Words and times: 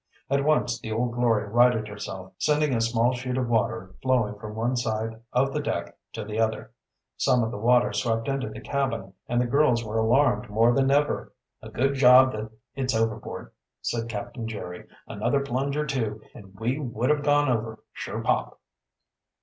At 0.31 0.43
once 0.43 0.79
the 0.79 0.91
Old 0.91 1.13
Glory 1.13 1.47
righted 1.47 1.87
herself, 1.87 2.33
sending 2.39 2.73
a 2.73 2.81
small 2.81 3.13
sheet 3.13 3.37
of 3.37 3.47
water 3.47 3.93
flowing 4.01 4.33
from 4.39 4.55
one 4.55 4.75
side 4.75 5.21
of 5.31 5.53
the 5.53 5.59
deck 5.61 5.95
to 6.13 6.23
the 6.25 6.39
other. 6.39 6.71
Some 7.17 7.43
of 7.43 7.51
the 7.51 7.59
water 7.59 7.93
swept 7.93 8.27
into 8.27 8.49
the 8.49 8.61
cabin, 8.61 9.13
and 9.27 9.39
the 9.39 9.45
girls 9.45 9.83
were 9.85 9.99
alarmed 9.99 10.49
more 10.49 10.73
than 10.73 10.89
ever. 10.89 11.33
"A 11.61 11.69
good 11.69 11.93
job 11.93 12.31
done 12.31 12.45
that 12.45 12.51
it's 12.81 12.95
overboard," 12.95 13.51
said 13.83 14.09
Captain 14.09 14.47
Jerry. 14.47 14.87
"Another 15.07 15.41
plunge 15.41 15.77
or 15.77 15.85
two 15.85 16.23
and 16.33 16.55
we 16.59 16.79
would 16.79 17.11
have 17.11 17.21
gone 17.21 17.47
over, 17.49 17.83
sure 17.93 18.23
pop!" 18.23 18.59